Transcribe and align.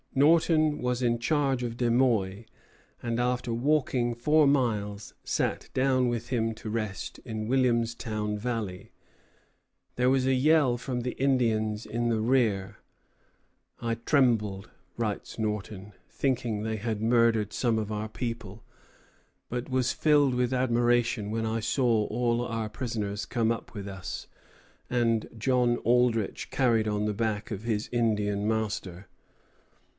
Norton 0.15 0.79
was 0.79 1.01
in 1.01 1.19
charge 1.19 1.63
of 1.63 1.77
De 1.77 1.89
Muy, 1.89 2.45
and 3.03 3.19
after 3.19 3.53
walking 3.53 4.13
four 4.13 4.45
miles 4.47 5.13
sat 5.23 5.69
down 5.75 6.09
with 6.09 6.29
him 6.29 6.53
to 6.55 6.69
rest 6.71 7.19
in 7.19 7.47
Williamstown 7.47 8.35
valley. 8.37 8.91
There 9.95 10.09
was 10.09 10.25
a 10.25 10.33
yell 10.33 10.77
from 10.77 11.01
the 11.01 11.11
Indians 11.21 11.85
in 11.85 12.09
the 12.09 12.19
rear. 12.19 12.77
"I 13.79 13.93
trembled," 13.93 14.69
writes 14.97 15.37
Norton, 15.39 15.93
"thinking 16.09 16.63
they 16.63 16.77
had 16.77 17.01
murdered 17.01 17.53
some 17.53 17.77
of 17.77 17.91
our 17.91 18.09
people, 18.09 18.63
but 19.49 19.69
was 19.69 19.93
filled 19.93 20.33
with 20.33 20.51
admiration 20.53 21.29
when 21.29 21.45
I 21.45 21.59
saw 21.61 22.07
all 22.07 22.41
our 22.45 22.67
prisoners 22.69 23.23
come 23.25 23.51
up 23.51 23.73
with 23.75 23.87
us, 23.87 24.27
and 24.89 25.29
John 25.37 25.77
Aldrich 25.85 26.49
carried 26.49 26.87
on 26.87 27.05
the 27.05 27.13
back 27.13 27.51
of 27.51 27.61
his 27.63 27.87
Indian 27.93 28.45
master." 28.47 29.07